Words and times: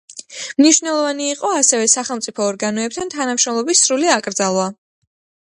მნიშვნელოვანი 0.61 1.27
იყო 1.33 1.51
ასევე 1.57 1.91
სახელმწიფო 1.95 2.47
ორგანოებთან 2.53 3.13
თანამშრომლობის 3.17 3.85
სრული 3.87 4.11
აკრძალვა. 4.17 4.67